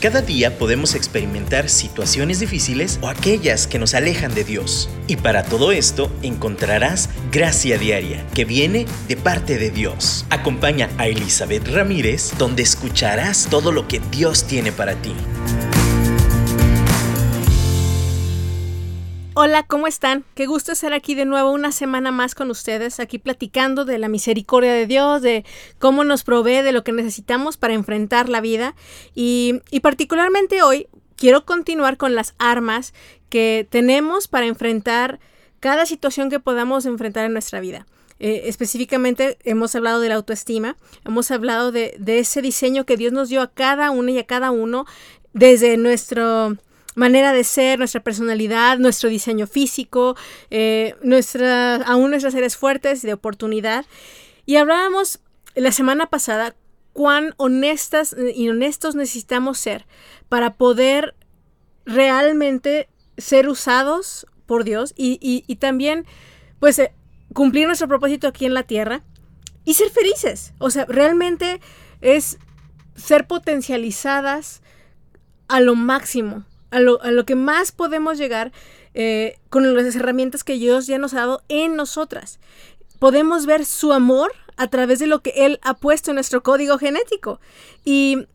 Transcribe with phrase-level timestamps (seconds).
[0.00, 4.88] Cada día podemos experimentar situaciones difíciles o aquellas que nos alejan de Dios.
[5.06, 10.24] Y para todo esto encontrarás gracia diaria que viene de parte de Dios.
[10.30, 15.12] Acompaña a Elizabeth Ramírez donde escucharás todo lo que Dios tiene para ti.
[19.34, 20.24] Hola, ¿cómo están?
[20.34, 24.08] Qué gusto estar aquí de nuevo una semana más con ustedes, aquí platicando de la
[24.08, 25.44] misericordia de Dios, de
[25.78, 28.74] cómo nos provee de lo que necesitamos para enfrentar la vida.
[29.14, 32.92] Y, particularmente hoy quiero continuar con las armas
[33.28, 35.20] que tenemos para enfrentar
[35.60, 37.86] cada situación que podamos enfrentar en nuestra vida.
[38.18, 40.76] Eh, específicamente hemos hablado de la autoestima,
[41.06, 44.26] hemos hablado de, de ese diseño que Dios nos dio a cada uno y a
[44.26, 44.86] cada uno
[45.32, 46.56] desde nuestro
[46.94, 50.16] manera de ser, nuestra personalidad, nuestro diseño físico,
[50.50, 53.86] eh, nuestra, aún nuestras áreas fuertes de oportunidad.
[54.46, 55.20] Y hablábamos
[55.54, 56.56] la semana pasada
[56.92, 59.86] cuán honestas y honestos necesitamos ser
[60.28, 61.14] para poder
[61.84, 66.06] realmente ser usados por Dios y, también
[66.58, 66.92] pues eh,
[67.32, 69.04] cumplir nuestro propósito aquí en la tierra
[69.64, 70.52] y ser felices.
[70.58, 71.60] O sea, realmente
[72.00, 72.38] es
[72.96, 74.62] ser potencializadas
[75.48, 78.52] a lo máximo a lo, que más podemos llegar
[78.94, 82.38] eh, con las herramientas que Dios ya nos ha dado en nosotras.
[82.98, 86.78] Podemos ver su amor a través de lo que Él ha puesto en nuestro código
[86.78, 87.40] genético.
[87.84, 88.26] Y,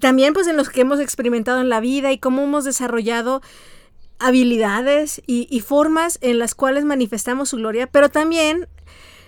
[0.00, 3.40] también pues en los que hemos experimentado en la vida y cómo hemos desarrollado
[4.18, 8.68] habilidades y, formas en las cuales manifestamos su gloria, pero también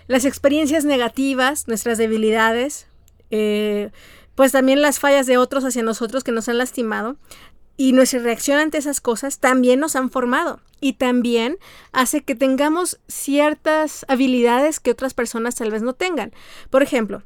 [0.07, 2.87] las experiencias negativas, nuestras debilidades,
[3.31, 3.91] eh,
[4.35, 7.17] pues también las fallas de otros hacia nosotros que nos han lastimado,
[7.77, 11.59] y nuestra reacción ante esas cosas también nos han formado y también
[11.93, 16.33] hace que tengamos ciertas habilidades que otras personas tal vez no tengan.
[16.71, 17.23] Por ejemplo,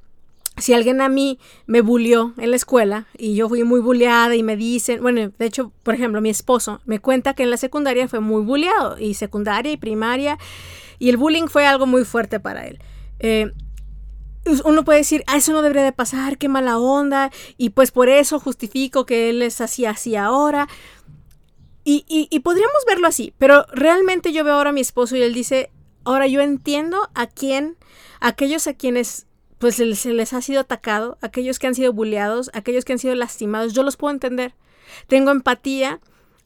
[0.57, 4.43] si alguien a mí me bullió en la escuela y yo fui muy bulleada y
[4.43, 8.09] me dicen, bueno, de hecho, por ejemplo, mi esposo me cuenta que en la secundaria
[8.09, 10.39] fue muy bulleado y secundaria y primaria
[10.99, 12.79] y el bullying fue algo muy fuerte para él.
[13.21, 13.53] Eh,
[14.65, 18.09] uno puede decir, ah, eso no debería de pasar, qué mala onda, y pues por
[18.09, 20.69] eso justifico que él es así, así ahora.
[21.83, 25.35] Y, y, podríamos verlo así, pero realmente yo veo ahora a mi esposo y él
[25.35, 25.71] dice,
[26.05, 27.77] ahora yo entiendo a quién,
[28.21, 29.27] aquellos a quienes
[29.59, 33.15] pues se les ha sido atacado, aquellos que han sido bulleados, aquellos que han sido
[33.15, 34.55] lastimados, yo los puedo entender.
[35.07, 36.01] Tengo empatía,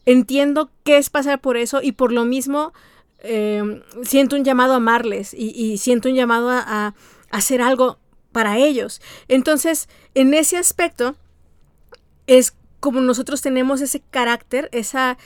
[0.06, 2.72] entiendo qué es pasar por eso y por lo mismo
[3.20, 6.94] eh, siento un llamado a amarles y, siento un llamado a
[7.34, 7.98] hacer algo
[8.32, 9.00] para ellos.
[9.28, 11.16] Entonces, en ese aspecto,
[12.26, 15.18] es como nosotros tenemos ese carácter, esa,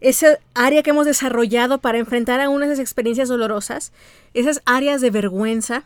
[0.00, 3.92] esa área que hemos desarrollado para enfrentar a esas experiencias dolorosas,
[4.34, 5.84] esas áreas de vergüenza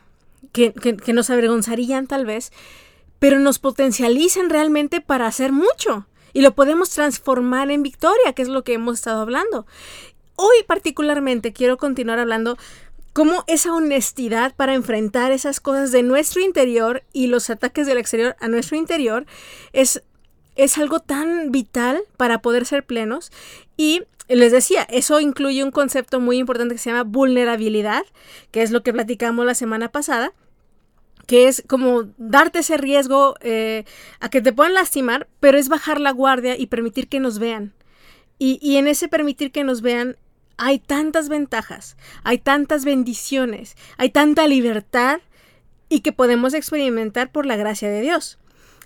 [0.51, 2.53] que, que nos avergonzarían tal vez,
[3.21, 8.49] pero nos potencializan realmente para hacer mucho y lo podemos transformar en victoria, que es
[8.49, 9.67] lo que hemos estado hablando.
[10.35, 12.57] Hoy particularmente quiero continuar hablando
[13.13, 18.37] cómo esa honestidad para enfrentar esas cosas de nuestro interior y los ataques del exterior
[18.41, 19.27] a nuestro interior
[19.73, 20.03] es,
[20.57, 23.31] es algo tan vital para poder ser plenos.
[23.77, 28.05] Y les decía, eso incluye un concepto muy importante que se llama vulnerabilidad,
[28.51, 30.33] que es lo que platicamos la semana pasada
[31.27, 33.85] que es como darte ese riesgo eh,
[34.21, 37.73] a que te puedan lastimar, pero es bajar la guardia y permitir que nos vean.
[38.39, 40.17] Y, y, en ese permitir que nos vean
[40.57, 45.21] hay tantas ventajas, hay tantas bendiciones, hay tanta libertad
[45.89, 48.39] y que podemos experimentar por la gracia de Dios.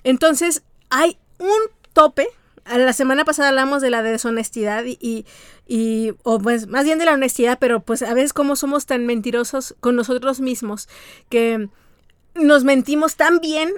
[0.04, 2.26] Entonces, hay un tope.
[2.64, 5.24] La semana pasada hablamos de la deshonestidad y,
[5.68, 9.06] y, o pues más bien de la honestidad, pero pues a veces como somos tan
[9.06, 10.88] mentirosos con nosotros mismos
[11.28, 11.68] que
[12.34, 13.72] nos mentimos tan bien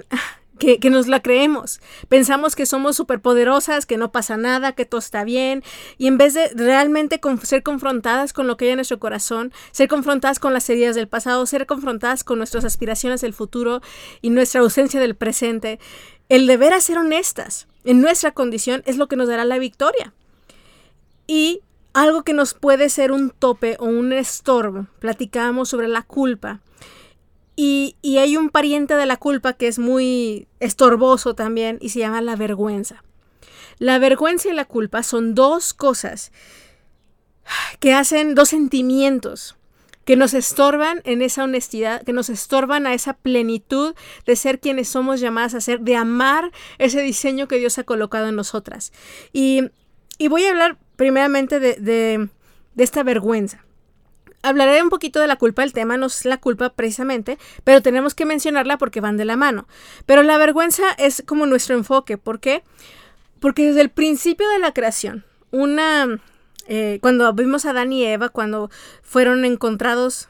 [0.59, 1.81] que, nos la creemos.
[2.07, 5.63] Pensamos que somos superpoderosas, que no pasa nada, que todo está bien.
[5.97, 9.87] Y en vez de realmente ser confrontadas con lo que hay en nuestro corazón, ser
[9.87, 13.81] confrontadas con las heridas del pasado, ser confrontadas con nuestras aspiraciones del futuro
[14.21, 15.79] y nuestra ausencia del presente,
[16.27, 20.13] el deber a ser honestas en nuestra condición es lo que nos dará la victoria.
[21.25, 21.61] Y
[21.93, 26.61] algo que nos puede ser un tope o un estorbo, platicábamos sobre la culpa.
[27.61, 32.21] Y, hay un pariente de la culpa que es muy estorboso también y se llama
[32.21, 33.03] la vergüenza.
[33.79, 36.31] La vergüenza y la culpa son dos cosas
[37.81, 39.57] que hacen dos sentimientos
[40.05, 43.93] que nos estorban en esa honestidad, que nos estorban a esa plenitud
[44.25, 48.29] de ser quienes somos llamadas a ser, de amar ese diseño que Dios ha colocado
[48.29, 48.93] en nosotras.
[49.33, 49.69] Y,
[50.29, 52.29] voy a hablar primeramente de,
[52.77, 53.65] esta vergüenza
[54.43, 58.15] hablaré un poquito de la culpa, el tema no es la culpa precisamente, pero tenemos
[58.15, 59.67] que mencionarla porque van de la mano.
[60.05, 62.63] Pero la vergüenza es como nuestro enfoque, ¿por qué?
[63.39, 66.21] porque desde el principio de la creación, una...
[66.71, 68.69] Eh, cuando vimos a Adán y Eva, cuando
[69.01, 70.29] fueron encontrados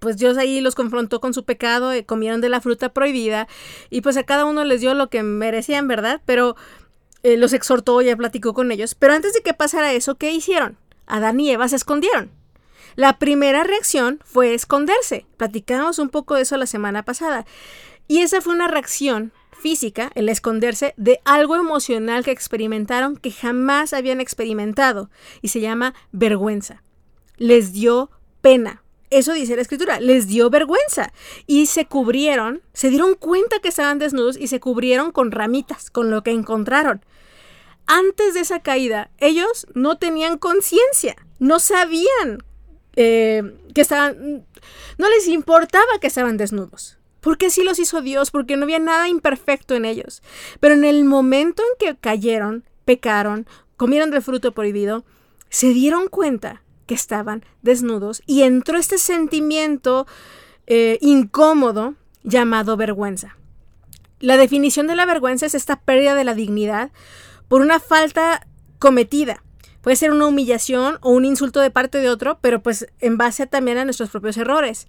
[0.00, 3.48] pues Dios ahí los confrontó con su pecado, eh, comieron de la fruta prohibida
[3.90, 6.20] y pues a cada uno les dio lo que merecían, ¿verdad?
[6.24, 6.56] Pero
[7.22, 8.94] eh, los exhortó, ya platicó con ellos.
[8.94, 10.78] Pero antes de que pasara eso, ¿qué hicieron?
[11.06, 12.30] Adán y Eva se escondieron.
[12.96, 15.26] La primera reacción fue esconderse.
[15.36, 17.44] Platicamos un poco de eso la semana pasada.
[18.08, 23.92] Y esa fue una reacción física, el esconderse, de algo emocional que experimentaron que jamás
[23.92, 25.10] habían experimentado.
[25.42, 26.82] Y se llama vergüenza.
[27.36, 28.10] Les dio
[28.40, 28.82] pena.
[29.10, 31.12] Eso dice la escritura, les dio vergüenza
[31.46, 36.10] y se cubrieron, se dieron cuenta que estaban desnudos y se cubrieron con ramitas, con
[36.10, 37.04] lo que encontraron.
[37.86, 42.42] Antes de esa caída, ellos no tenían conciencia, no sabían
[42.96, 43.42] eh,
[43.74, 44.44] que estaban,
[44.98, 46.98] no les importaba que estaban desnudos.
[47.20, 50.22] Porque así los hizo Dios, porque no había nada imperfecto en ellos.
[50.60, 53.46] Pero en el momento en que cayeron, pecaron,
[53.76, 55.04] comieron del fruto prohibido,
[55.48, 60.06] se dieron cuenta que estaban desnudos y entró este sentimiento
[60.66, 63.36] eh, incómodo llamado vergüenza.
[64.20, 66.90] La definición de la vergüenza es esta pérdida de la dignidad
[67.48, 68.46] por una falta
[68.78, 69.42] cometida.
[69.86, 73.46] Puede ser una humillación o un insulto de parte de otro, pero pues en base
[73.46, 74.88] también a nuestros propios errores.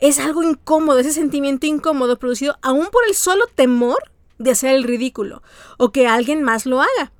[0.00, 4.82] Es algo incómodo, ese sentimiento incómodo producido aún por el solo temor de hacer el
[4.82, 5.44] ridículo
[5.78, 7.12] o que alguien más lo haga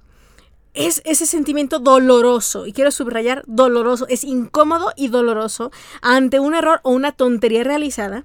[0.74, 5.70] es ese sentimiento doloroso, y quiero subrayar doloroso, es incómodo y doloroso
[6.00, 8.24] ante un error o una tontería realizada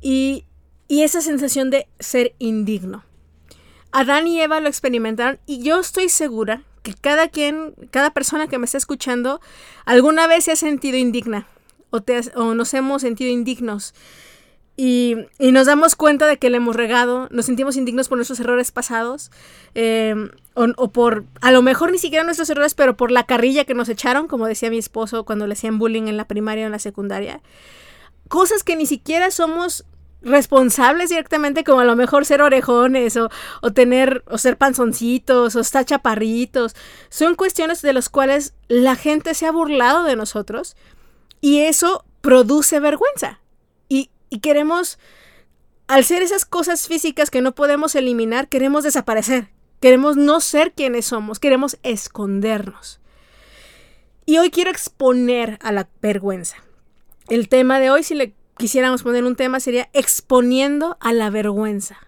[0.00, 0.46] y,
[0.88, 3.04] y esa sensación de ser indigno.
[3.92, 8.58] Adán y Eva lo experimentaron y yo estoy segura que cada quien, cada persona que
[8.58, 9.40] me está escuchando,
[9.84, 11.48] alguna vez se ha sentido indigna
[11.90, 12.00] o,
[12.36, 13.94] o nos hemos sentido indignos
[14.76, 18.72] y, nos damos cuenta de que le hemos regado, nos sentimos indignos por nuestros errores
[18.72, 19.30] pasados,
[19.74, 23.74] em, o, por, a lo mejor ni siquiera nuestros errores, pero por la carrilla que
[23.74, 26.72] nos echaron, como decía mi esposo cuando le hacían bullying en la primaria o en
[26.72, 27.40] la secundaria.
[28.28, 29.84] Cosas que ni siquiera somos
[30.24, 33.30] responsables directamente, como a lo mejor ser orejones o,
[33.62, 36.74] o tener, o ser panzoncitos o estar chaparritos.
[37.08, 40.76] Son cuestiones de las cuales la gente se ha burlado de nosotros
[41.40, 43.40] y eso produce vergüenza
[44.34, 44.98] y queremos,
[45.86, 49.50] al ser esas cosas físicas que no podemos eliminar, queremos desaparecer.
[49.80, 53.00] Queremos no ser quienes somos, queremos escondernos.
[54.26, 56.56] Y hoy quiero exponer a la vergüenza.
[57.28, 61.98] El tema de hoy, si le quisiéramos poner un tema, sería exponiendo a la vergüenza.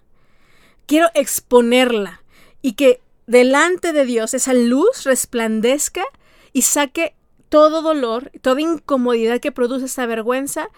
[0.86, 2.22] Quiero exponerla
[2.62, 6.04] y que delante de Dios esa luz resplandezca
[6.52, 7.14] y saque
[7.48, 10.68] todo dolor, toda incomodidad que produce esta vergüenza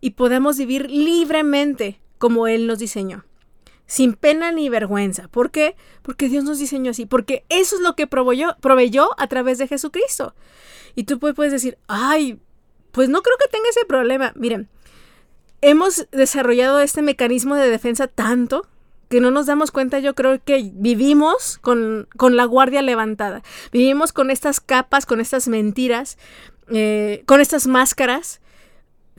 [0.00, 3.24] y podamos vivir libremente como Él nos diseñó.
[3.86, 5.28] Sin pena ni vergüenza.
[5.28, 5.76] ¿Por qué?
[6.02, 7.04] Porque Dios nos diseñó así.
[7.04, 10.34] Porque eso es lo que proveyó, proveyó a través de Jesucristo.
[10.94, 12.40] Y tú puedes decir, ay,
[12.90, 14.32] pues no creo que tenga ese problema.
[14.34, 14.70] Miren,
[15.62, 18.66] hemos desarrollado este mecanismo de defensa tanto
[19.08, 23.42] que no nos damos cuenta, yo creo que vivimos con, con la guardia levantada.
[23.70, 26.16] Vivimos con estas capas, con estas mentiras,
[26.70, 28.40] eh, con estas máscaras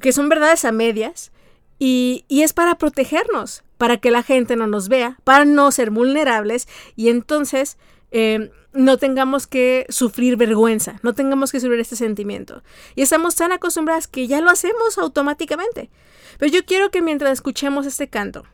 [0.02, 1.32] que son verdades a medias,
[1.80, 6.68] y, es para protegernos, para que la gente no nos vea, para no ser vulnerables
[6.96, 7.78] y entonces
[8.14, 12.64] eh, no tengamos que sufrir vergüenza, no tengamos que sufrir este sentimiento.
[12.96, 15.90] Y estamos tan acostumbradas que ya lo hacemos automáticamente.
[16.38, 18.46] Pero yo quiero que mientras escuchemos este canto,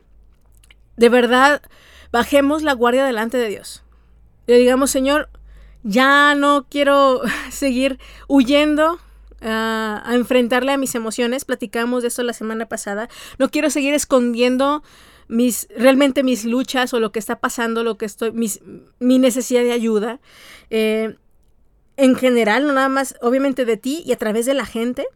[0.97, 1.61] de verdad
[2.11, 3.83] bajemos la guardia delante de Dios.
[4.47, 5.29] Le digamos, Señor,
[5.83, 8.99] ya no quiero seguir huyendo
[9.41, 11.45] a, enfrentarle a mis emociones.
[11.45, 13.09] Platicamos de eso la semana pasada.
[13.37, 14.83] No quiero seguir escondiendo
[15.29, 18.59] mis realmente mis luchas o lo que está pasando, lo que estoy, mis,
[18.99, 20.19] mi necesidad de ayuda.
[20.69, 21.15] Eh,
[21.95, 25.07] en general, no nada más, obviamente de ti y a través de la gente.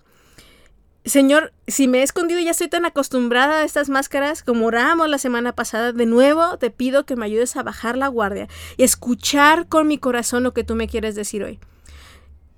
[1.03, 5.17] Señor, si me he escondido ya estoy tan acostumbrada a estas máscaras como oramos la
[5.17, 9.67] semana pasada, de nuevo te pido que me ayudes a bajar la guardia y escuchar
[9.67, 11.59] con mi corazón lo que tú me quieres decir hoy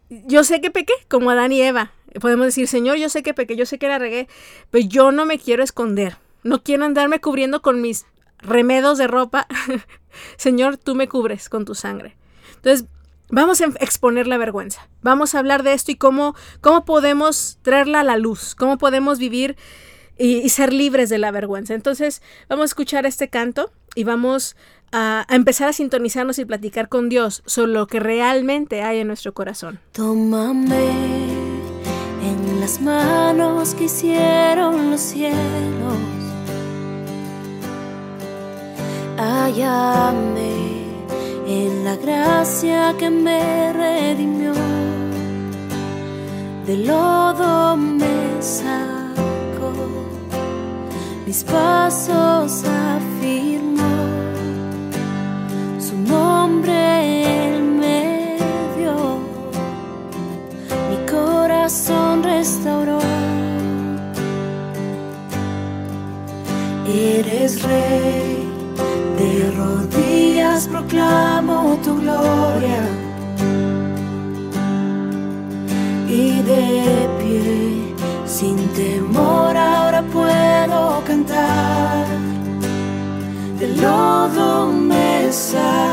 [0.09, 1.91] yo sé que pequé, como Adán y Eva.
[2.21, 4.27] Podemos decir, Señor, yo sé que pequé, yo sé que la regué,
[4.71, 6.17] pero yo no me quiero esconder.
[6.45, 8.05] No quiero andarme cubriendo con mis
[8.37, 9.47] remedos de ropa.
[10.37, 12.15] Señor, tú me cubres con tu sangre.
[12.55, 12.87] Entonces,
[13.29, 14.87] vamos a exponer la vergüenza.
[15.01, 19.19] Vamos a hablar de esto y cómo, cómo podemos traerla a la luz, cómo podemos
[19.19, 19.57] vivir
[20.17, 21.73] y, y ser libres de la vergüenza.
[21.73, 24.55] Entonces, vamos a escuchar este canto y vamos
[24.91, 29.33] a, empezar a sintonizarnos y platicar con Dios sobre lo que realmente hay en nuestro
[29.33, 29.79] corazón.
[29.91, 30.89] Tómame
[32.23, 36.24] en las manos que hicieron los cielos.
[39.55, 40.83] hallarme
[41.47, 44.53] en la gracia que me redimió.
[46.65, 49.71] De lodo me sacó,
[51.25, 53.95] mis pasos afirmó,
[55.79, 58.37] su nombre me
[58.77, 59.19] dio,
[60.89, 62.99] mi corazón restauró.
[66.87, 68.24] Eres rey
[70.75, 72.83] proclamo tu gloria.
[76.07, 82.05] Y de pie, sin temor ahora puedo cantar,
[83.59, 85.84] de lodo me sal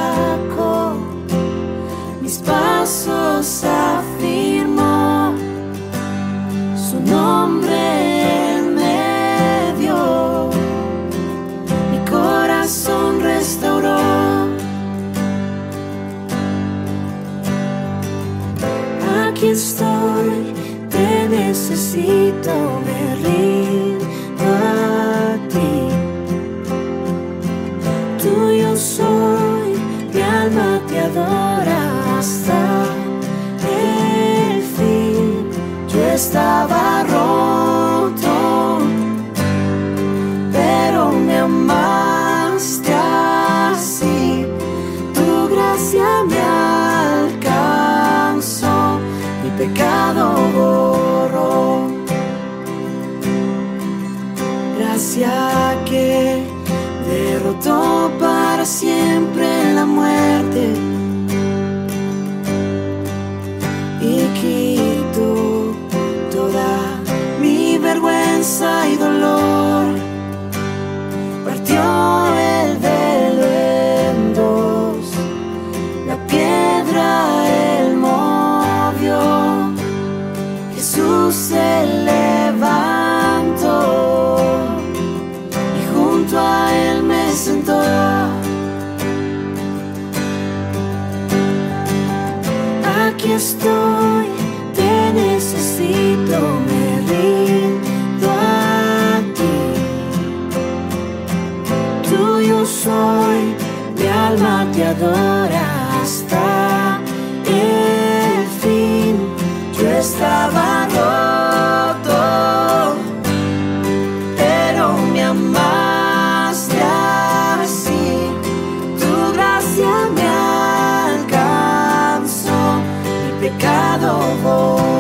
[124.25, 124.92] Oh.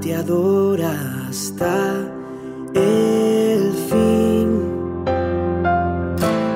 [0.00, 1.94] te adora hasta
[2.74, 4.48] el fin.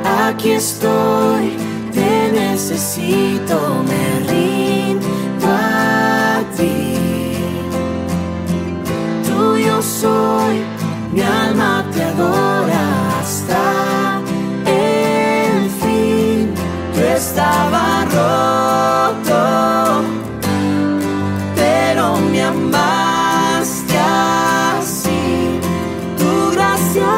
[0.04, 1.56] Aquí estoy,
[1.92, 3.79] te necesito.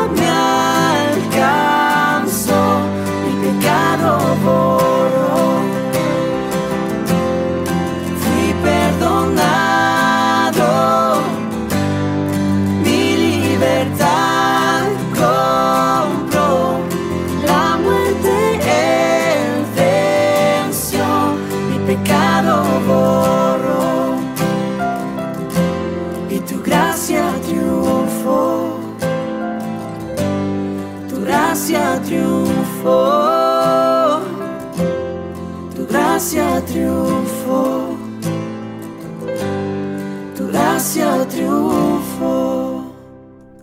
[0.09, 0.32] me.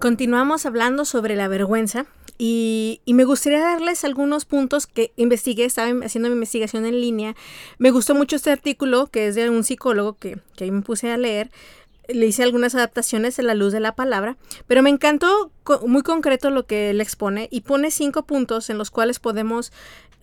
[0.09, 2.07] Continuamos hablando sobre la vergüenza
[2.39, 7.35] y, me gustaría darles algunos puntos que investigué, estaba haciendo mi investigación en línea.
[7.77, 11.11] Me gustó mucho este artículo que es de un psicólogo que, que ahí me puse
[11.11, 11.51] a leer.
[12.07, 14.35] Le hice algunas adaptaciones en la luz de la palabra,
[14.65, 15.51] pero me encantó
[15.85, 19.71] muy concreto lo que él expone y pone cinco puntos en los cuales podemos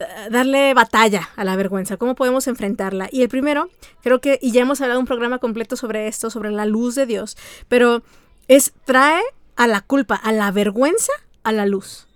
[0.00, 3.09] eh, darle batalla a la vergüenza, cómo podemos enfrentarla.
[3.12, 3.71] Y el primero,
[4.02, 7.07] creo que, y ya hemos hablado un programa completo sobre esto, sobre la luz de
[7.07, 7.37] Dios,
[7.69, 8.02] pero
[8.49, 9.23] es trae
[9.56, 12.06] a la culpa, a la vergüenza, a la luz.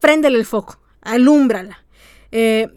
[0.00, 1.84] Préndele el foco, alúmbrala.
[2.30, 2.68] Eh,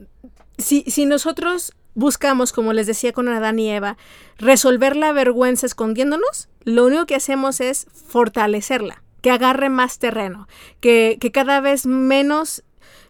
[0.57, 3.97] si, si nosotros buscamos, como les decía con Adán y Eva,
[4.37, 10.47] resolver la vergüenza escondiéndonos, lo único que hacemos es fortalecerla, que agarre más terreno,
[10.81, 12.63] que, que cada vez menos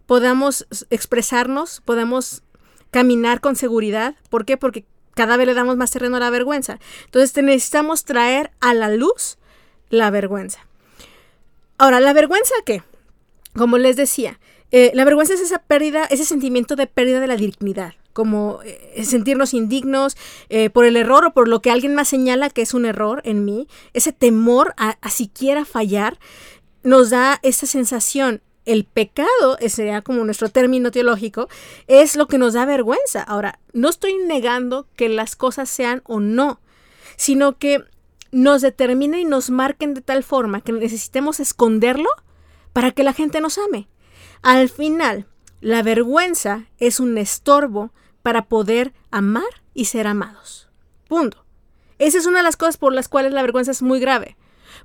[0.06, 2.44] podamos expresarnos, podamos
[2.92, 4.16] caminar con seguridad.
[4.30, 4.56] ¿Por qué?
[4.56, 6.80] Porque cada vez le damos más terreno a la vergüenza.
[7.06, 9.38] Entonces necesitamos traer a la luz
[9.96, 10.66] la vergüenza.
[11.78, 12.84] Ahora, ¿la vergüenza qué?
[13.54, 14.40] Como les decía,
[14.72, 19.04] eh, la vergüenza es esa pérdida, ese sentimiento de pérdida de la dignidad, como eh,
[19.06, 20.18] sentirnos indignos
[20.50, 23.22] eh, por el error o por lo que alguien más señala que es un error
[23.26, 26.20] en mí, ese temor a, siquiera fallar,
[26.84, 28.42] nos da esa sensación.
[28.66, 31.48] El pecado, ese sería como nuestro término teológico,
[31.88, 33.22] es lo que nos da vergüenza.
[33.22, 36.60] Ahora, no estoy negando que las cosas sean o no,
[37.16, 37.84] sino que
[38.36, 42.10] nos determinen y nos marquen de tal forma que necesitemos esconderlo
[42.74, 43.88] para que la gente nos ame.
[44.42, 45.26] Al final,
[45.62, 50.68] la vergüenza es un estorbo para poder amar y ser amados.
[51.08, 51.46] Punto.
[51.98, 54.36] Esa es una de las cosas por las cuales la vergüenza es muy grave,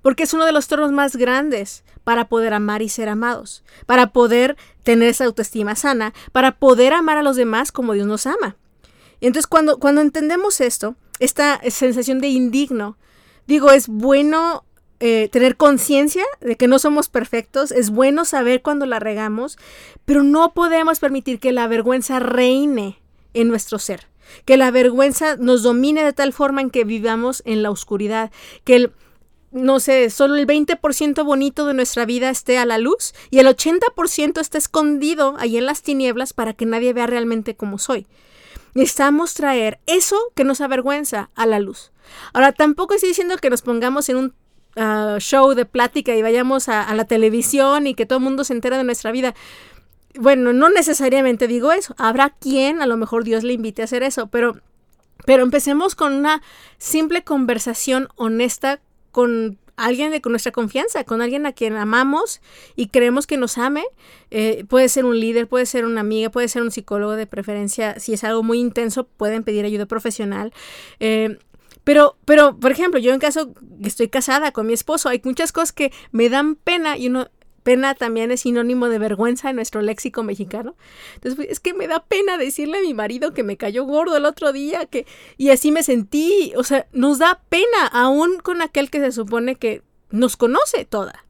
[0.01, 4.13] porque es uno de los estorbos más grandes para poder amar y ser amados, para
[4.13, 8.57] poder tener esa autoestima sana, para poder amar a los demás como Dios nos ama.
[9.19, 12.97] Y entonces cuando, cuando entendemos esto, esta sensación de indigno,
[13.51, 14.65] Digo, es bueno
[15.01, 19.59] eh, tener conciencia de que no somos perfectos, es bueno saber cuando la regamos,
[20.05, 23.01] pero no podemos permitir que la vergüenza reine
[23.35, 24.07] en nuestro ser,
[24.45, 28.31] que la vergüenza nos domine de tal forma en que vivamos en la oscuridad,
[28.63, 28.93] que el,
[29.51, 33.49] no sé, solo el 20% bonito de nuestra vida esté a la luz y el
[33.49, 38.07] 80% esté escondido ahí en las tinieblas para que nadie vea realmente cómo soy.
[38.75, 41.93] Necesitamos traer eso que nos avergüenza a la luz.
[42.33, 44.35] Ahora, tampoco estoy diciendo que nos pongamos en un
[44.77, 48.53] ah, show de plática y vayamos a, la televisión y que todo el mundo se
[48.53, 49.35] entere de nuestra vida.
[50.15, 51.95] Bueno, no necesariamente digo eso.
[51.99, 54.61] Habrá quien, a lo mejor Dios le invite a hacer eso, pero,
[55.27, 56.43] pero empecemos con una
[56.79, 58.81] simple conversación honesta
[59.13, 62.41] con alguien de nuestra confianza, con alguien a quien amamos
[62.77, 63.85] y creemos que nos ame.
[64.31, 67.99] Eh, puede ser un líder, puede ser una amiga, puede ser un psicólogo de preferencia.
[67.99, 70.53] Si es algo muy intenso, pueden pedir ayuda profesional.
[71.01, 71.39] Eh,
[71.85, 75.73] pero, pero, por ejemplo, yo en caso estoy casada con mi esposo, hay muchas cosas
[75.73, 77.31] que me dan pena y uno,
[77.63, 80.75] pena también es sinónimo de vergüenza en nuestro léxico mexicano.
[81.15, 84.17] Entonces, pues, es que me da pena decirle a mi marido que me cayó gordo
[84.17, 86.53] el otro día, que, y así me sentí.
[86.57, 91.25] O sea, nos da pena, aún con aquel que se supone que nos conoce toda,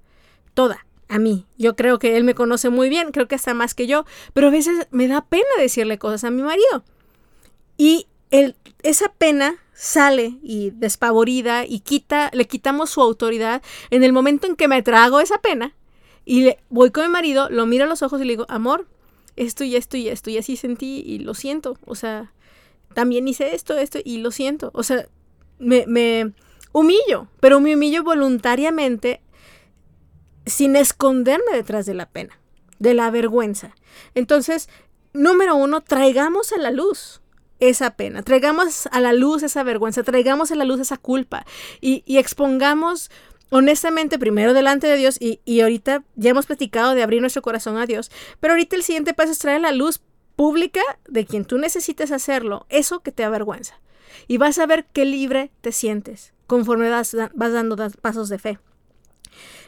[0.54, 0.86] toda.
[1.08, 3.88] A mí, yo creo que él me conoce muy bien, creo que hasta más que
[3.88, 6.84] yo, pero a veces me da pena decirle cosas a mi marido.
[7.76, 14.12] Y el, esa pena sale y despavorida y quita, le quitamos su autoridad en el
[14.12, 15.74] momento en que me trago esa pena
[16.30, 18.86] y le, voy con mi marido, lo miro a los ojos y le digo, amor,
[19.34, 21.76] esto y esto y esto, y así sentí y lo siento.
[21.86, 22.32] O sea,
[22.94, 24.70] también hice esto, esto y lo siento.
[24.72, 25.08] O sea,
[25.58, 26.32] me, me
[26.70, 29.22] humillo, pero me humillo voluntariamente
[30.46, 32.38] sin esconderme detrás de la pena,
[32.78, 33.74] de la vergüenza.
[34.14, 34.68] Entonces,
[35.12, 37.22] número uno, traigamos a la luz
[37.58, 41.44] esa pena, traigamos a la luz esa vergüenza, traigamos a la luz esa culpa
[41.80, 43.10] y, y expongamos
[43.50, 47.76] honestamente primero delante de Dios y, y, ahorita ya hemos platicado de abrir nuestro corazón
[47.76, 48.10] a Dios,
[48.40, 50.00] pero ahorita el siguiente paso es traer la luz
[50.36, 53.80] pública de quien tú necesites hacerlo, eso que te avergüenza.
[54.26, 58.58] Y vas a ver qué libre te sientes conforme vas, vas dando pasos de fe.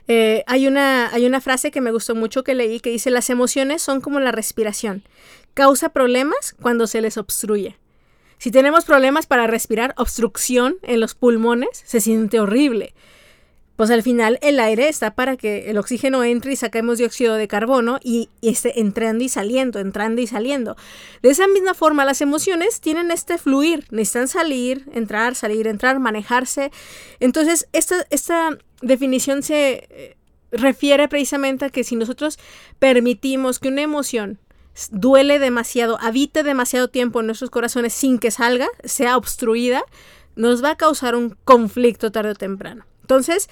[0.08, 3.30] Eh, hay, una, hay una frase que me gustó mucho que leí que dice, las
[3.30, 5.04] emociones son como la respiración,
[5.54, 7.78] causa problemas cuando se les obstruye.
[8.38, 12.94] Si tenemos problemas para respirar, obstrucción en los pulmones, se siente horrible
[13.82, 17.48] pues al final el aire está para que el oxígeno entre y saquemos dióxido de
[17.48, 20.76] carbono y, esté entrando y saliendo, entrando y saliendo.
[21.20, 26.70] De esa misma forma, las emociones tienen este fluir, necesitan salir, entrar, salir, entrar, manejarse.
[27.18, 30.16] Entonces, esta, esta definición se eh,
[30.52, 32.38] refiere precisamente a que si nosotros
[32.78, 34.38] permitimos que una emoción
[34.92, 39.82] duele demasiado, habite demasiado tiempo en nuestros corazones sin que salga, sea obstruida,
[40.36, 42.84] nos va a causar un conflicto tarde o temprano.
[43.02, 43.48] Entonces,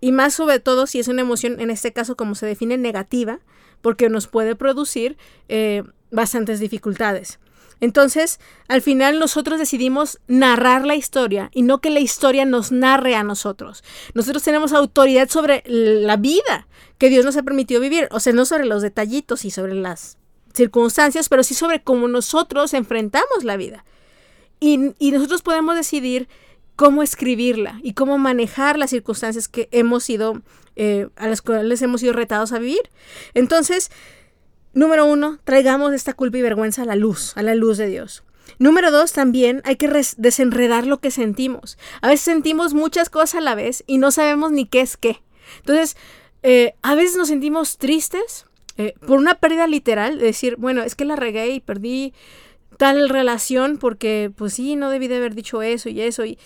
[0.00, 3.40] y más sobre todo si es una emoción, en este caso como se define negativa,
[3.82, 5.16] porque nos puede producir
[5.48, 7.38] eh, bastantes dificultades.
[7.82, 8.38] Entonces,
[8.68, 13.24] al final nosotros decidimos narrar la historia y no que la historia nos narre a
[13.24, 13.82] nosotros.
[14.14, 18.44] Nosotros tenemos autoridad sobre la vida que Dios nos ha permitido vivir, o sea, no
[18.44, 20.16] sobre los detallitos y sobre las
[20.54, 23.84] circunstancias, pero sí sobre cómo nosotros enfrentamos la vida.
[24.60, 24.78] Y,
[25.10, 26.28] nosotros podemos decidir
[26.76, 30.42] cómo escribirla y cómo manejar las circunstancias que hemos sido,
[30.76, 32.82] eh, a las cuales hemos sido retados a vivir.
[33.34, 33.90] Entonces,
[34.74, 38.24] Número uno, traigamos esta culpa y vergüenza a la luz, a la luz de Dios.
[38.58, 41.78] Número dos, también hay que desenredar lo que sentimos.
[42.00, 45.22] A veces sentimos muchas cosas a la vez y no sabemos ni qué es qué.
[45.58, 45.96] Entonces,
[46.42, 48.46] eh, a veces nos sentimos tristes
[48.78, 52.14] eh, por una pérdida literal, de decir, bueno, es que la regué y perdí
[52.82, 56.24] tal relación porque, pues sí, no debí de haber dicho eso y eso.
[56.24, 56.36] Y,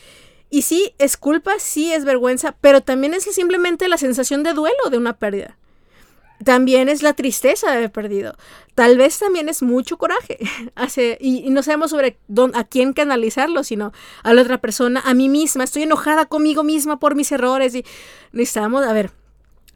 [0.51, 4.90] y sí, es culpa, sí es vergüenza, pero también es simplemente la sensación de duelo
[4.90, 5.57] de una pérdida
[6.44, 8.37] también es la tristeza de haber perdido.
[8.75, 10.38] Tal vez también es mucho coraje.
[10.75, 12.18] Hace, y, no sabemos sobre
[12.53, 15.64] a quién canalizarlo, sino a la otra persona, a mí misma.
[15.64, 17.83] Estoy enojada conmigo misma por mis errores y
[18.33, 19.11] necesitamos, a ver,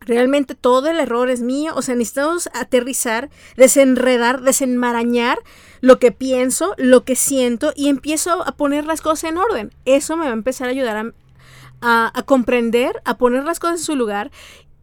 [0.01, 1.73] realmente todo el error es mío.
[1.75, 5.39] O sea, necesitamos aterrizar, desenredar, desenmarañar
[5.81, 9.75] lo que pienso, lo que siento y empiezo a poner las cosas en orden.
[9.85, 11.13] Eso me va a empezar a ayudar
[11.81, 14.31] a, a, comprender, a poner las cosas en su lugar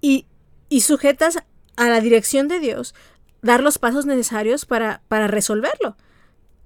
[0.01, 0.25] y,
[0.69, 1.39] y sujetas
[1.75, 2.95] a la dirección de Dios,
[3.41, 5.95] dar los pasos necesarios para, para resolverlo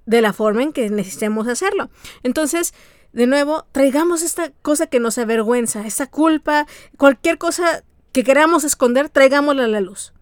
[0.05, 1.89] de la forma en que necesitemos hacerlo.
[2.23, 2.73] Entonces,
[3.13, 6.65] de nuevo, traigamos esta cosa que nos avergüenza, esa culpa,
[6.97, 10.13] cualquier cosa que queramos esconder, traigámosla a la luz.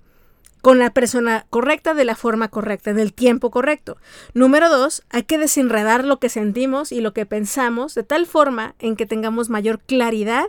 [0.61, 3.97] Con la persona correcta, de la forma correcta, del tiempo correcto.
[4.33, 8.75] Número dos, hay que desenredar lo que sentimos y lo que pensamos de tal forma
[8.79, 10.47] en que tengamos mayor claridad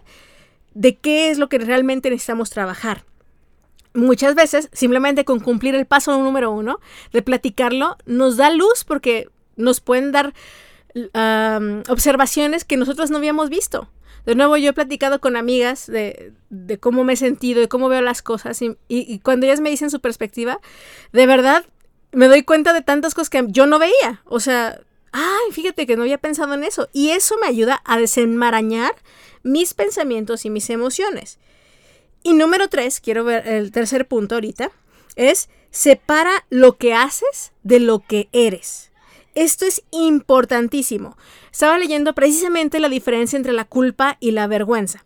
[0.75, 3.05] de qué es lo que realmente necesitamos trabajar
[3.93, 6.81] muchas veces simplemente con cumplir el paso número uno
[7.13, 10.33] de platicarlo nos da luz porque nos pueden dar
[11.89, 13.89] observaciones que nosotros no habíamos visto.
[14.27, 16.33] De nuevo, yo he platicado con amigas de,
[16.81, 19.91] cómo me he sentido, de cómo veo las cosas y, y, cuando ellas me dicen
[19.91, 20.61] su perspectiva,
[21.13, 21.65] de verdad
[22.13, 24.23] me doy cuenta de tantas cosas que yo no veía.
[24.27, 24.81] O sea,
[25.13, 26.89] ay, fíjate que no había pensado en eso.
[26.93, 28.95] Y eso me ayuda a desenmarañar
[29.43, 31.39] mis pensamientos y mis emociones.
[32.23, 34.71] Y número tres, quiero ver el tercer punto ahorita,
[35.17, 38.90] es separa lo que haces de lo que eres.
[39.41, 41.17] Esto es importantísimo.
[41.51, 45.03] Estaba leyendo precisamente la diferencia entre la culpa y la vergüenza.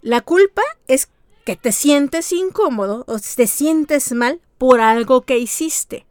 [0.00, 1.08] La culpa es
[1.44, 6.06] que te sientes incómodo o te sientes mal por algo que hiciste.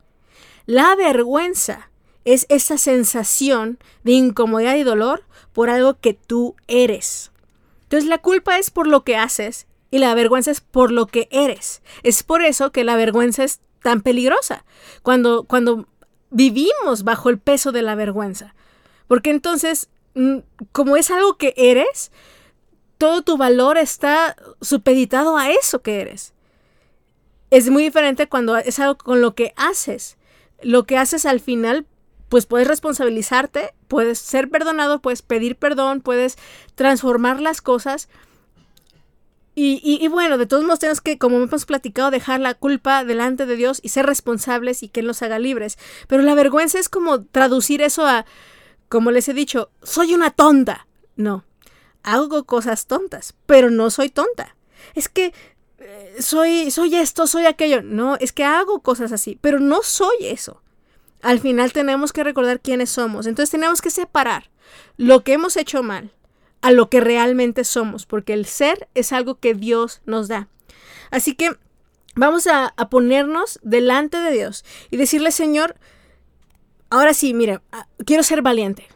[0.66, 1.90] La vergüenza
[2.26, 5.24] es esa sensación de incomodidad y dolor
[5.54, 7.32] por algo que tú eres.
[7.84, 11.30] Entonces la culpa es por lo que haces y la vergüenza es por lo que
[11.32, 11.82] eres.
[12.04, 14.66] Es por eso que la vergüenza es tan peligrosa,
[15.04, 15.88] cuando, cuando
[16.34, 18.54] vivimos bajo el peso de la vergüenza.
[19.08, 20.40] Porque entonces, mm,
[20.72, 22.12] como es algo que eres,
[22.98, 26.34] todo tu valor está supeditado a eso que eres.
[27.52, 30.18] Es muy diferente cuando es algo con lo que haces.
[30.62, 31.86] Lo que haces al final,
[32.30, 36.38] pues puedes responsabilizarte, puedes ser perdonado, puedes pedir perdón, puedes
[36.76, 38.10] transformar las cosas
[39.56, 43.56] y, bueno, de todos modos tenemos que, como hemos platicado, dejar la culpa delante de
[43.56, 45.78] Dios y ser responsables y que Él nos haga libres.
[46.08, 48.26] Pero la vergüenza es como traducir eso a,
[48.90, 50.88] como les he dicho, soy una tonta.
[51.16, 51.46] No,
[52.02, 54.56] hago cosas tontas, pero no soy tonta.
[54.96, 55.34] Es que
[55.78, 57.84] eh, soy, soy esto, soy aquello.
[57.84, 60.64] No, es que hago cosas así, pero no soy eso.
[61.22, 63.28] Al final tenemos que recordar quiénes somos.
[63.28, 64.50] Entonces tenemos que separar
[64.98, 66.12] lo que hemos hecho mal
[66.64, 70.48] a lo que realmente somos, porque el ser es algo que Dios nos da.
[71.12, 71.52] Así que
[72.16, 75.76] vamos a, ponernos delante de Dios y decirle, Señor,
[76.90, 78.88] ahora sí, mira, ah, quiero ser valiente,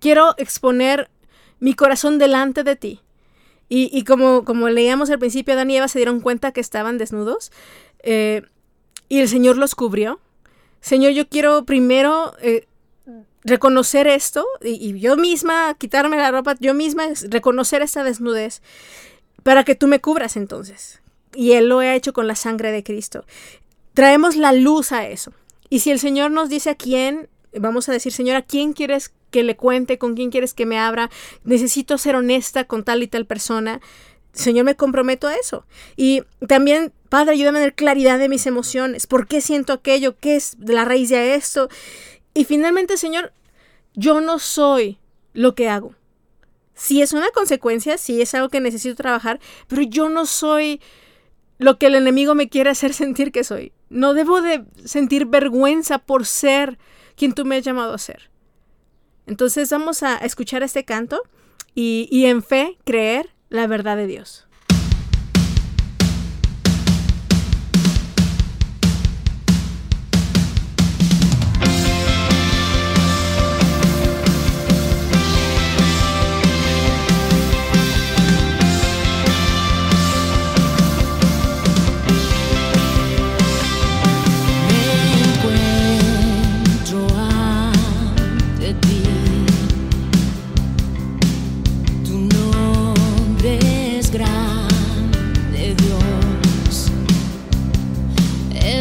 [0.00, 1.10] quiero exponer
[1.60, 3.00] mi corazón delante de ti.
[3.70, 7.52] Y, como, como leíamos al principio, Adán y Eva se dieron cuenta que estaban desnudos
[8.02, 8.42] eh,
[9.10, 10.20] y el Señor los cubrió.
[10.80, 12.67] Señor, yo quiero primero eh,
[13.48, 18.62] reconocer esto y, yo misma quitarme la ropa, yo misma reconocer esta desnudez
[19.42, 21.00] para que tú me cubras entonces.
[21.34, 23.24] Y Él lo ha hecho con la sangre de Cristo.
[23.94, 25.32] Traemos la luz a eso.
[25.70, 29.12] Y si el Señor nos dice a quién, vamos a decir, Señor, ¿a quién quieres
[29.30, 29.98] que le cuente?
[29.98, 31.10] ¿Con quién quieres que me abra?
[31.44, 33.80] Necesito ser honesta con tal y tal persona.
[34.32, 35.66] Señor, me comprometo a eso.
[35.96, 39.06] Y también, Padre, ayúdame a tener claridad de mis emociones.
[39.06, 40.16] ¿Por qué siento aquello?
[40.18, 41.68] ¿Qué es la raíz de esto?
[42.34, 43.32] Y finalmente, Señor,
[43.98, 44.98] yo no soy
[45.32, 45.94] lo que hago.
[46.74, 50.80] sí es una consecuencia, sí es algo que necesito trabajar, pero yo no soy
[51.58, 53.72] lo que el enemigo me quiere hacer sentir que soy.
[53.90, 56.78] No debo de sentir vergüenza por ser
[57.16, 58.30] quien tú me has llamado a ser.
[59.26, 61.22] Entonces vamos a escuchar este canto
[61.74, 64.47] y en fe creer la verdad de Dios.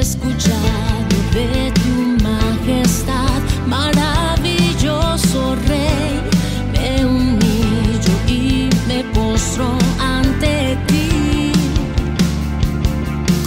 [0.09, 6.21] escuchado de tu majestad, maravilloso rey.
[6.73, 9.67] Me humillo y me postro
[9.99, 11.51] ante ti.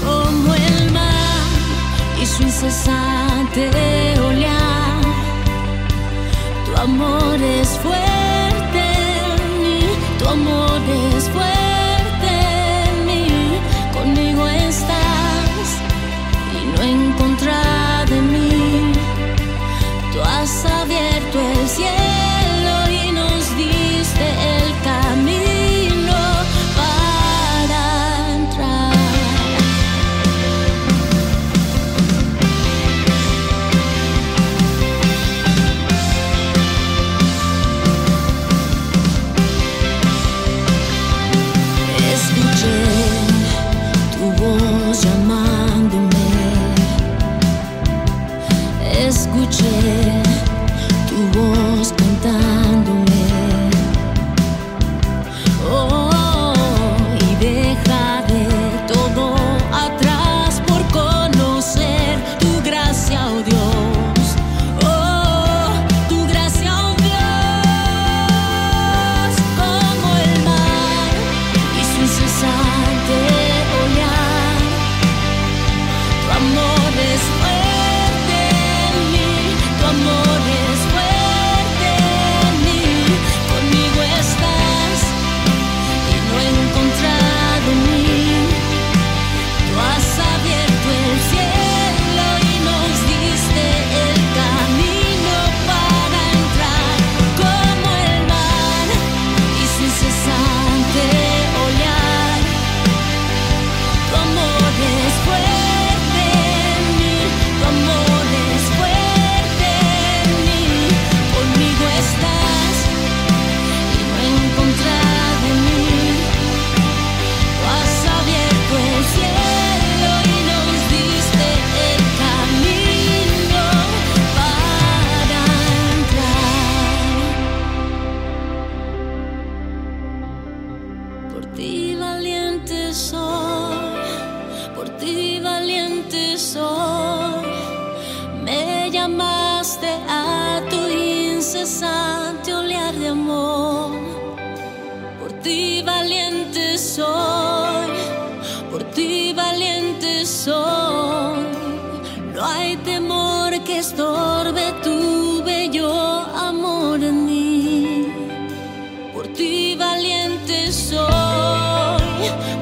[0.05, 1.49] Como el mar
[2.21, 3.90] y su incesante.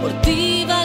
[0.08, 0.77] deportiva.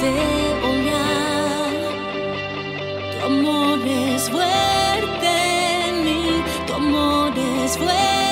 [0.00, 0.06] Tu
[3.26, 5.28] amor es fuerte
[5.88, 8.27] en mí, tu amor es fuerte.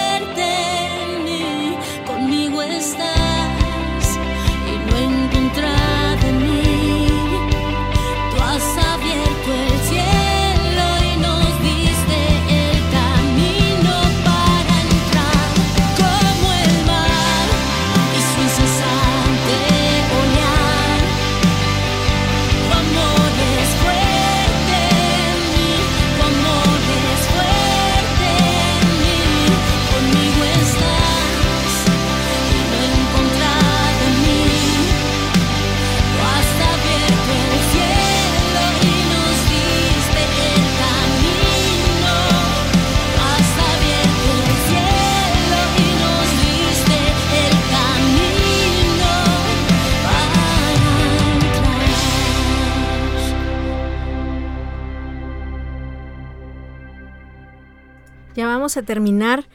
[58.57, 59.47] Vamos a terminar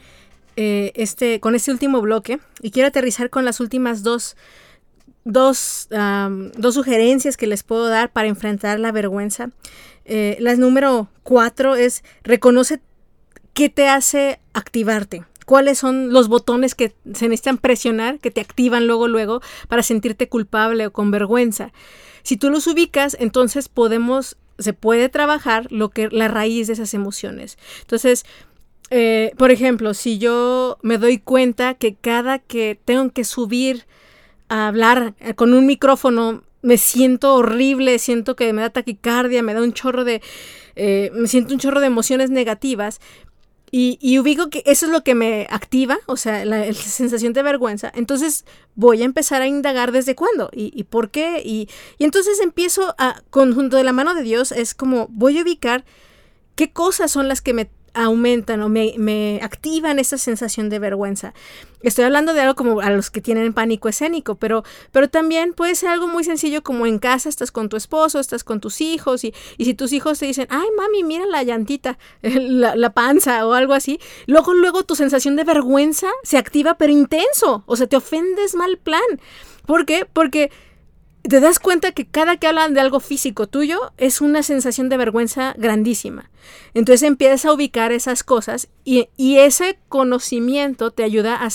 [0.56, 4.36] eh, este, con este último bloque y quiero aterrizar con las últimas dos,
[5.24, 5.88] dos,
[6.56, 9.50] dos sugerencias que les puedo dar para enfrentar la vergüenza.
[10.04, 12.80] Eh, la número cuatro es reconoce
[13.54, 18.86] qué te hace activarte cuáles son los botones que se necesitan presionar, que te activan
[18.86, 21.72] luego, luego, para sentirte culpable o con vergüenza.
[22.22, 26.94] Si tú los ubicas, entonces podemos, se puede trabajar lo que, la raíz de esas
[26.94, 27.58] emociones.
[27.80, 28.24] Entonces,
[28.94, 33.86] eh, por ejemplo, si yo me doy cuenta que cada que tengo que subir
[34.50, 39.54] a hablar eh, con un micrófono, me siento horrible, siento que me da taquicardia, me
[39.54, 40.20] da un chorro de,
[40.76, 43.00] eh, me siento un chorro de emociones negativas,
[43.74, 47.90] y, ubico que eso es lo que me activa, o sea, la, sensación de vergüenza.
[47.94, 51.40] Entonces voy a empezar a indagar desde cuándo y, por qué.
[51.42, 55.42] Y, y, entonces empiezo a, conjunto de la mano de Dios, es como voy a
[55.42, 55.86] ubicar
[56.56, 61.34] qué cosas son las que me aumentan o me, me, activan esa sensación de vergüenza.
[61.82, 65.74] Estoy hablando de algo como a los que tienen pánico escénico, pero, pero también puede
[65.74, 69.24] ser algo muy sencillo como en casa estás con tu esposo, estás con tus hijos
[69.24, 73.46] y, y si tus hijos te dicen, ay mami, mira la llantita, la, la, panza
[73.46, 77.86] o algo así, luego, luego tu sensación de vergüenza se activa pero intenso, o sea,
[77.86, 79.02] te ofendes mal plan.
[79.66, 80.06] ¿Por qué?
[80.12, 80.50] Porque
[81.22, 84.96] te das cuenta que cada que hablan de algo físico tuyo es una sensación de
[84.96, 86.30] vergüenza grandísima.
[86.74, 91.48] Entonces empiezas a ubicar esas cosas y, ese conocimiento te ayuda a,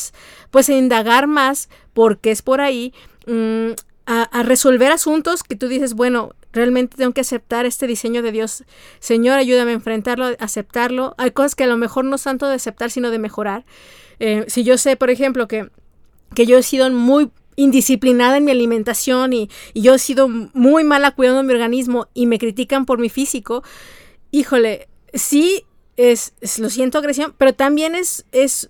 [0.52, 2.94] pues, a indagar más porque es por ahí,
[3.28, 3.72] mm,
[4.06, 8.64] a, resolver asuntos que tú dices, bueno, realmente tengo que aceptar este diseño de Dios.
[9.00, 11.14] Señor, ayúdame a enfrentarlo, aceptarlo.
[11.18, 13.66] Hay cosas que a lo mejor no es tanto de aceptar, sino de mejorar.
[14.20, 15.70] Eh, si yo sé, por ejemplo, que,
[16.36, 21.12] que yo he sido muy indisciplinada en mi alimentación y, yo he sido muy mala
[21.12, 23.64] cuidando mi organismo y me critican por mi físico,
[24.32, 25.66] híjole, sí
[25.98, 28.70] es, lo siento agresión, pero también es, es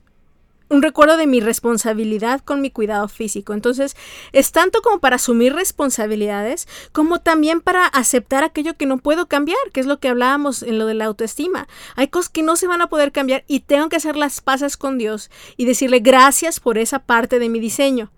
[0.70, 3.54] un recuerdo de mi responsabilidad con mi cuidado físico.
[3.54, 3.96] Entonces,
[4.32, 9.60] es tanto como para asumir responsabilidades, como también para aceptar aquello que no puedo cambiar,
[9.74, 11.68] que es lo que hablábamos en lo de la autoestima.
[11.96, 14.78] Hay cosas que no se van a poder cambiar y tengo que hacer las pasas
[14.78, 18.12] con Dios y decirle gracias por esa parte de mi diseño.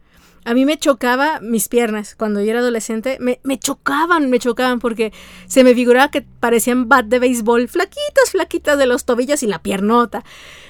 [0.46, 4.80] A mí me chocaba mis piernas cuando yo era adolescente, me, me, chocaban, me chocaban
[4.80, 5.12] porque
[5.48, 9.62] se me figuraba que parecían bat de béisbol, flaquitas, flaquitas de los tobillos y la
[9.62, 10.24] piernota.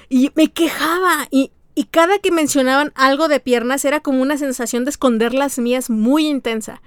[0.10, 4.86] Y me quejaba y, y cada que mencionaban algo de piernas era como una sensación
[4.86, 6.82] de esconder las mías muy intensa.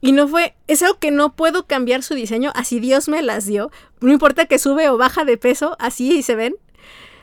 [0.00, 3.46] Y no fue, es algo que no puedo cambiar su diseño, así Dios me las
[3.46, 3.70] dio.
[4.00, 6.56] No importa que sube o baja de peso, así se ven.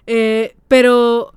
[0.08, 1.34] Eh, pero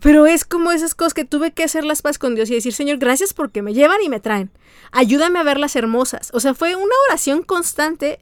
[0.00, 2.72] pero es como esas cosas que tuve que hacer las paz con Dios y decir,
[2.72, 4.50] Señor, gracias porque me llevan y me traen.
[4.90, 6.30] Ayúdame a verlas hermosas.
[6.32, 8.18] O sea, fue una oración constante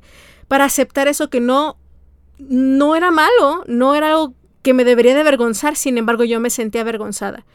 [0.48, 1.78] para aceptar eso que no,
[2.38, 6.50] no era malo, no era algo que me debería de avergonzar, sin embargo yo me
[6.50, 7.46] sentía avergonzada,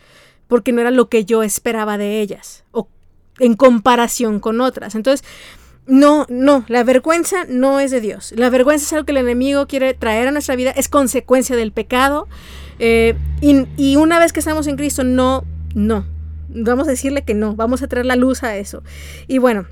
[0.48, 2.88] porque no era lo que yo esperaba de ellas, o
[3.40, 4.96] en comparación con otras.
[4.96, 5.28] Entonces,
[5.88, 8.34] no, no, la vergüenza no es de Dios.
[8.36, 11.72] La vergüenza es algo que el enemigo quiere traer a nuestra vida, es consecuencia del
[11.72, 12.28] pecado.
[12.80, 16.06] Eh, y, una vez que estamos en Cristo, no, no.
[16.50, 18.84] Vamos a decirle que no, vamos a traer la luz a eso.
[19.28, 19.68] Y bueno,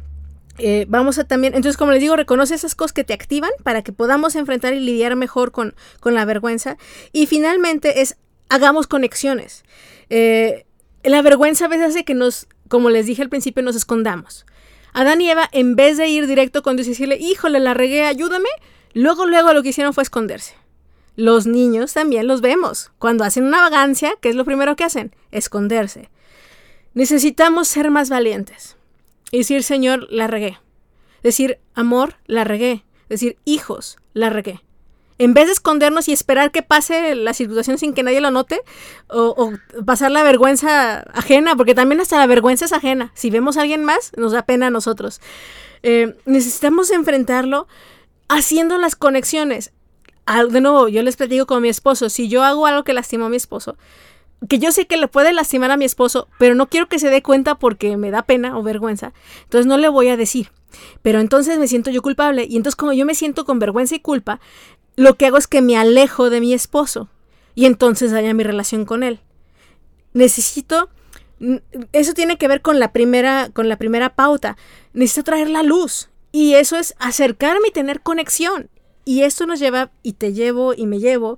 [0.57, 3.81] eh, vamos a también, entonces como les digo, reconoce esas cosas que te activan para
[3.81, 6.77] que podamos enfrentar y lidiar mejor con, con la vergüenza.
[7.11, 8.17] Y finalmente es,
[8.49, 9.63] hagamos conexiones.
[10.09, 10.65] Eh,
[11.03, 14.45] la vergüenza a veces hace que nos, como les dije al principio, nos escondamos.
[14.93, 18.03] Adán y Eva, en vez de ir directo con Dios y decirle, híjole, la regué,
[18.03, 18.49] ayúdame,
[18.93, 20.53] luego, luego lo que hicieron fue esconderse.
[21.15, 22.91] Los niños también los vemos.
[22.97, 25.15] Cuando hacen una vagancia, ¿qué es lo primero que hacen?
[25.31, 26.09] Esconderse.
[26.93, 28.77] Necesitamos ser más valientes.
[29.31, 30.59] Decir, Señor, la regué.
[31.21, 32.83] Decir, amor, la regué.
[33.09, 34.61] Decir, hijos, la regué.
[35.19, 38.61] En vez de escondernos y esperar que pase la situación sin que nadie lo note,
[39.07, 39.53] o,
[39.85, 43.11] pasar la vergüenza ajena, porque también hasta la vergüenza es ajena.
[43.13, 45.21] Si vemos a alguien más, nos da pena a nosotros.
[45.83, 47.67] Eh, necesitamos enfrentarlo
[48.27, 49.71] haciendo las conexiones
[50.25, 53.29] de nuevo, yo les platico con mi esposo, si yo hago algo que lastimó a
[53.29, 53.77] mi esposo,
[54.47, 57.09] que yo sé que le puede lastimar a mi esposo, pero no quiero que se
[57.09, 59.13] dé cuenta porque me da pena o vergüenza,
[59.43, 60.51] entonces no le voy a decir.
[61.01, 63.99] Pero entonces me siento yo culpable y entonces como yo me siento con vergüenza y
[63.99, 64.39] culpa,
[64.95, 67.09] lo que hago es que me alejo de mi esposo
[67.55, 69.19] y entonces haya mi relación con él.
[70.13, 70.89] Necesito
[71.91, 74.57] eso tiene que ver con la primera con la primera pauta.
[74.93, 78.69] Necesito traer la luz y eso es acercarme y tener conexión.
[79.05, 81.37] Y esto nos lleva, y te llevo y me llevo,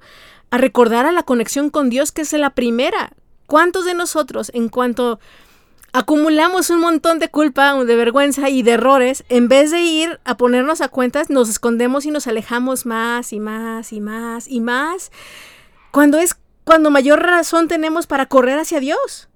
[0.51, 3.11] a recordar a la conexión con Dios, que es la primera.
[3.47, 5.19] ¿Cuántos de nosotros, en cuanto
[5.93, 10.35] acumulamos un montón de culpa, de vergüenza y de errores, en vez de ir a
[10.35, 15.11] ponernos a cuentas, nos escondemos y nos alejamos más y más y más y más?
[15.95, 16.35] cuando es
[16.65, 19.29] cuando mayor razón tenemos para correr hacia Dios.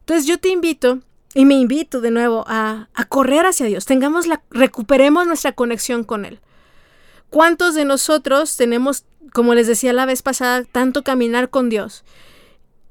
[0.00, 0.98] Entonces yo te invito
[1.34, 3.84] y me invito de nuevo a, a correr hacia Dios.
[3.84, 6.40] Tengamos la, recuperemos nuestra conexión con Él.
[7.34, 12.04] ¿Cuántos de nosotros tenemos, como les decía la vez pasada, tanto caminar con Dios?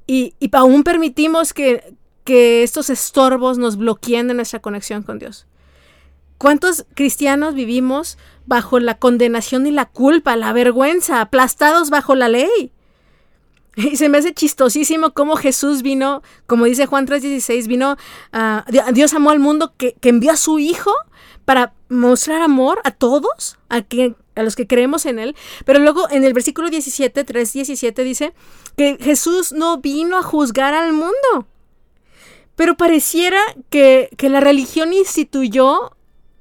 [0.06, 1.94] Y, aún permitimos que,
[2.26, 5.46] estos estorbos nos bloqueen de nuestra conexión con Dios.
[6.36, 12.70] ¿Cuántos cristianos vivimos bajo la condenación y la culpa, la vergüenza, aplastados bajo la ley?
[13.76, 17.96] Y se me hace chistosísimo cómo Jesús vino, como dice Juan 3:16, vino,
[18.30, 20.92] a Dios amó al mundo que, que, envió a su Hijo
[21.46, 25.36] para mostrar amor a todos, a, que, a los que creemos en Él.
[25.64, 28.34] Pero luego en el versículo 17, 3:17 dice
[28.76, 31.46] que Jesús no vino a juzgar al mundo.
[32.56, 35.96] Pero pareciera que, que la religión instituyó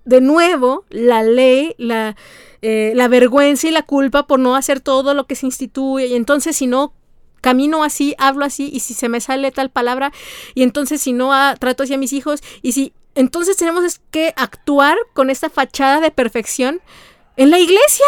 [0.06, 2.16] de nuevo la ley, la,
[2.62, 6.08] eh, la vergüenza y la culpa por no hacer todo lo que se instituye.
[6.08, 6.94] Y entonces si no
[7.42, 10.14] camino así, hablo así, y si se me sale tal palabra,
[10.56, 14.34] y entonces si no ah, trato así a mis hijos, y si entonces tenemos que
[14.38, 16.80] actuar con esta fachada de perfección
[17.38, 18.06] en la iglesia.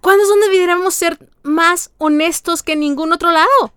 [0.00, 3.72] ¿Cuándo es donde deberíamos ser más honestos que en ningún otro lado?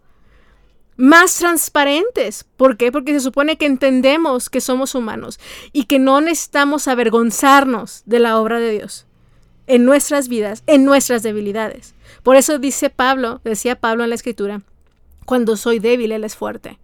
[0.98, 2.46] Más transparentes.
[2.58, 2.92] ¿Por qué?
[2.92, 5.40] Porque se supone que entendemos que somos humanos
[5.72, 9.06] y que no necesitamos avergonzarnos de la obra de Dios
[9.70, 11.94] en nuestras vidas, en nuestras debilidades.
[12.24, 14.62] Por eso dice Pablo, decía Pablo en la escritura,
[15.26, 16.80] cuando soy débil, Él es fuerte.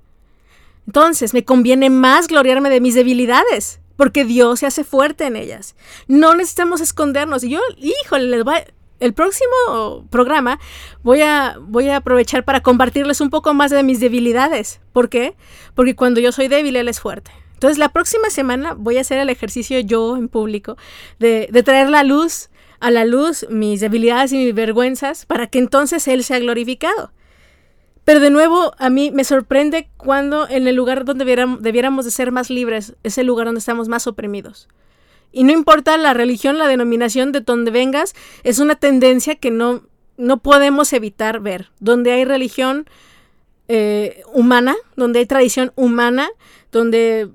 [0.86, 5.76] Entonces, me conviene más gloriarme de mis debilidades, porque Dios se hace fuerte en ellas.
[6.08, 7.44] No necesitamos escondernos.
[7.44, 8.56] Y yo, híjole, les voy
[9.00, 10.60] el próximo programa
[11.04, 14.80] voy a, voy a aprovechar para compartirles un poco más de mis debilidades.
[14.94, 15.36] ¿Por qué?
[15.74, 17.32] Porque cuando yo soy débil, Él es fuerte.
[17.54, 20.78] Entonces, la próxima semana voy a hacer el ejercicio yo en público
[21.20, 22.50] de, de traer la luz
[22.82, 27.12] a la luz mis debilidades y mis vergüenzas para que entonces Él sea glorificado.
[28.06, 31.26] Pero de nuevo, a mí me sorprende cuando en el lugar donde
[31.60, 34.70] debiéramos de ser más libres es el lugar donde estamos más oprimidos.
[35.32, 39.84] Y no importa la religión, la denominación de donde vengas, es una tendencia que no,
[40.16, 41.72] no podemos evitar ver.
[41.80, 42.86] Donde hay religión
[43.68, 46.30] eh, humana, donde hay tradición humana,
[46.72, 47.32] donde,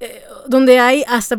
[0.00, 1.38] eh, donde hay hasta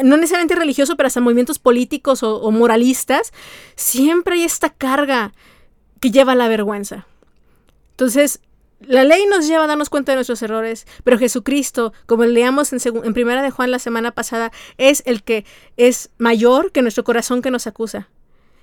[0.00, 3.32] no necesariamente religioso, pero hasta movimientos políticos o, o, moralistas,
[3.74, 5.32] siempre hay esta carga
[5.98, 7.07] que lleva a la vergüenza.
[7.98, 8.38] Entonces,
[8.78, 12.78] la ley nos lleva a darnos cuenta de nuestros errores, pero Jesucristo, como leamos en,
[13.04, 15.44] en Primera de Juan la semana pasada, es el que
[15.76, 18.08] es mayor que nuestro corazón que nos acusa.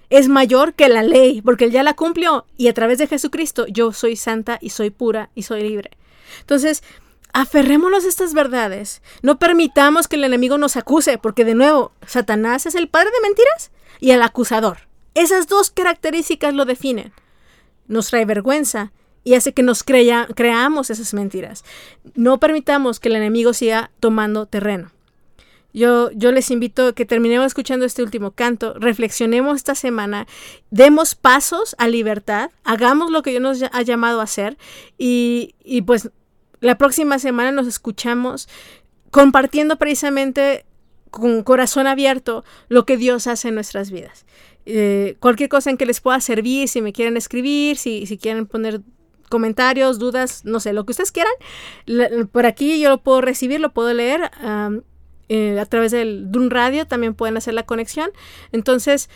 [0.09, 3.65] Es mayor que la ley, porque Él ya la cumplió y a través de Jesucristo
[3.67, 5.91] yo soy santa y soy pura y soy libre.
[6.39, 6.81] Entonces,
[7.33, 9.01] aferrémonos a estas verdades.
[9.21, 13.27] No permitamos que el enemigo nos acuse, porque de nuevo, Satanás es el padre de
[13.27, 14.87] mentiras y el acusador.
[15.13, 17.11] Esas dos características lo definen.
[17.89, 18.93] Nos trae vergüenza
[19.25, 21.65] y hace que nos crea, creamos esas mentiras.
[22.13, 24.91] No permitamos que el enemigo siga tomando terreno.
[25.73, 30.25] Yo, yo les invito a que terminemos escuchando este último canto, reflexionemos esta semana,
[30.71, 34.57] demos pasos a libertad, hagamos lo que Dios nos ha llamado a hacer
[34.97, 36.11] y, y pues
[36.61, 38.47] la próxima semana nos escuchamos
[39.11, 40.65] compartiendo precisamente
[41.09, 44.25] con corazón abierto lo que Dios hace en nuestras vidas.
[44.65, 48.47] Eh, cualquier cosa en que les pueda servir, si me quieren escribir, si, si quieren
[48.47, 48.81] poner
[49.29, 51.33] comentarios, dudas, no sé, lo que ustedes quieran.
[52.31, 54.31] por aquí yo lo puedo recibir, lo puedo leer
[55.29, 58.11] eh, a través del, de un radio, también pueden hacer la conexión.
[58.51, 59.09] Entonces,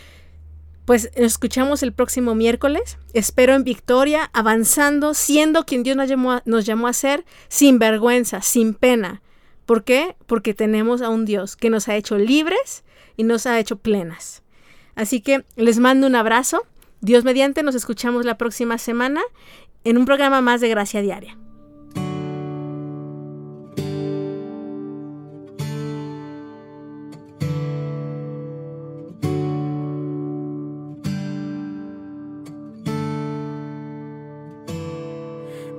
[0.90, 2.98] pues nos escuchamos el próximo miércoles.
[3.14, 7.78] Espero en victoria, avanzando, siendo quien Dios nos llamó, a, nos llamó a ser, sin
[7.78, 9.22] vergüenza, sin pena.
[9.68, 10.16] ¿Por qué?
[10.26, 12.84] Porque tenemos a un Dios que nos ha hecho libres
[13.18, 14.42] y nos ha hecho plenas.
[14.96, 16.66] Así que les mando un abrazo.
[17.02, 19.22] Dios mediante, nos escuchamos la próxima semana
[19.84, 21.38] en un programa más de Gracia Diaria.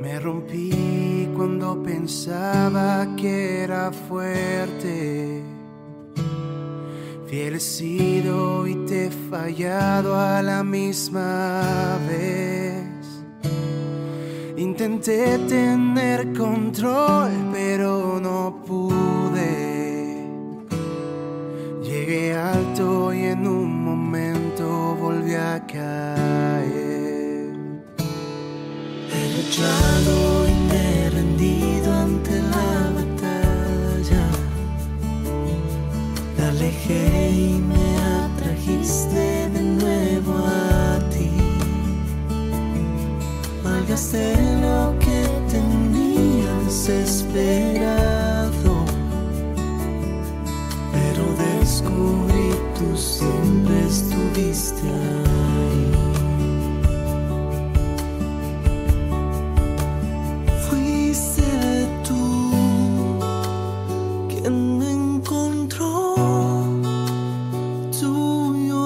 [0.00, 5.42] Me rompí cuando pensaba que era fuerte.
[7.26, 11.39] Fiel sido y te he fallado a la misma
[15.00, 20.26] Intenté tener control, pero no pude.
[21.82, 27.54] Llegué alto y en un momento volví a caer.
[29.10, 34.26] He luchado y me he rendido ante la batalla.
[36.36, 37.96] La alejé y me
[38.26, 41.30] atrajiste de nuevo a ti
[50.92, 55.92] pero descubrí tú siempre estuviste ahí.
[60.68, 62.24] Fuiste tú
[64.28, 66.14] quien me encontró,
[67.98, 68.80] tú yo.